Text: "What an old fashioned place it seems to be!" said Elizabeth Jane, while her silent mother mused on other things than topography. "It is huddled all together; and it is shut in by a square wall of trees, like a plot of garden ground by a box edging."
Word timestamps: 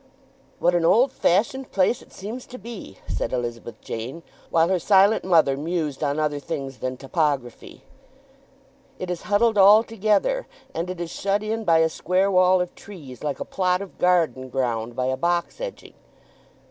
"What 0.57 0.73
an 0.73 0.83
old 0.83 1.11
fashioned 1.11 1.71
place 1.71 2.01
it 2.01 2.11
seems 2.11 2.47
to 2.47 2.57
be!" 2.57 2.97
said 3.07 3.31
Elizabeth 3.31 3.79
Jane, 3.81 4.23
while 4.49 4.67
her 4.69 4.79
silent 4.79 5.23
mother 5.23 5.55
mused 5.55 6.01
on 6.03 6.17
other 6.17 6.39
things 6.39 6.79
than 6.79 6.97
topography. 6.97 7.83
"It 8.97 9.11
is 9.11 9.21
huddled 9.29 9.59
all 9.59 9.83
together; 9.83 10.47
and 10.73 10.89
it 10.89 10.99
is 10.99 11.11
shut 11.11 11.43
in 11.43 11.65
by 11.65 11.77
a 11.85 11.87
square 11.87 12.31
wall 12.31 12.61
of 12.61 12.73
trees, 12.73 13.23
like 13.23 13.39
a 13.39 13.45
plot 13.45 13.79
of 13.79 13.99
garden 13.99 14.49
ground 14.49 14.95
by 14.95 15.05
a 15.05 15.15
box 15.17 15.61
edging." 15.61 15.93